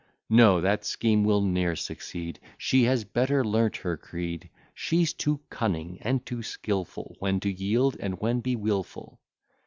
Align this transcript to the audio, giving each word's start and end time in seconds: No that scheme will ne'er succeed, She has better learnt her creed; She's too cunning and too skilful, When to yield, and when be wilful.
No 0.31 0.61
that 0.61 0.83
scheme 0.83 1.23
will 1.23 1.41
ne'er 1.41 1.75
succeed, 1.75 2.39
She 2.57 2.85
has 2.85 3.03
better 3.03 3.45
learnt 3.45 3.77
her 3.77 3.97
creed; 3.97 4.49
She's 4.73 5.13
too 5.13 5.41
cunning 5.51 5.99
and 6.01 6.25
too 6.25 6.41
skilful, 6.41 7.17
When 7.19 7.39
to 7.41 7.51
yield, 7.53 7.97
and 7.99 8.19
when 8.19 8.39
be 8.39 8.55
wilful. 8.55 9.19